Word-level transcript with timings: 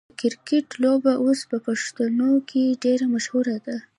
د 0.09 0.11
کرکټ 0.21 0.67
لوبه 0.83 1.13
اوس 1.23 1.39
په 1.49 1.57
پښتنو 1.65 2.31
کې 2.49 2.77
ډیره 2.83 3.05
مشهوره 3.13 3.57
ده. 3.65 3.77